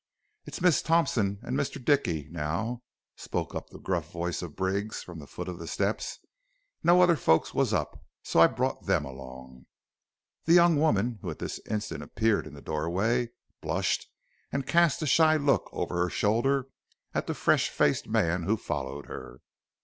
[0.47, 1.77] "'It's Miss Thompson and Mr.
[1.79, 2.81] Dickey,' now
[3.15, 6.17] spoke up the gruff voice of Briggs from the foot of the steps.
[6.83, 9.67] 'No other folks was up, so I brought them along.'
[10.45, 13.29] "The young woman, who at this instant appeared in the doorway,
[13.61, 14.07] blushed
[14.51, 16.69] and cast a shy look over her shoulder
[17.13, 19.39] at the fresh faced man who followed her.